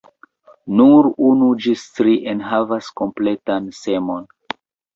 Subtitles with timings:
[0.79, 4.29] Nur unu ĝis tri enhavas kompletan semon.